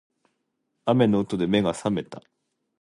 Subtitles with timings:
[0.87, 2.23] 雨の音で目が覚めた